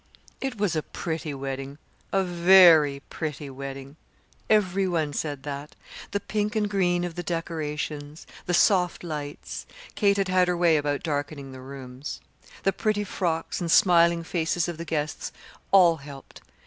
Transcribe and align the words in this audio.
It 0.41 0.57
was 0.57 0.75
a 0.75 0.81
pretty 0.81 1.31
wedding, 1.31 1.77
a 2.11 2.23
very 2.23 3.03
pretty 3.11 3.51
wedding. 3.51 3.97
Every 4.49 4.87
one 4.87 5.13
said 5.13 5.43
that. 5.43 5.75
The 6.09 6.19
pink 6.19 6.55
and 6.55 6.67
green 6.67 7.03
of 7.03 7.13
the 7.13 7.21
decorations, 7.21 8.25
the 8.47 8.53
soft 8.55 9.03
lights 9.03 9.67
(Kate 9.93 10.17
had 10.17 10.27
had 10.27 10.47
her 10.47 10.57
way 10.57 10.77
about 10.77 11.03
darkening 11.03 11.51
the 11.51 11.61
rooms), 11.61 12.19
the 12.63 12.73
pretty 12.73 13.03
frocks 13.03 13.61
and 13.61 13.69
smiling 13.69 14.23
faces 14.23 14.67
of 14.67 14.79
the 14.79 14.85
guests 14.85 15.31
all 15.71 15.97
helped. 15.97 16.41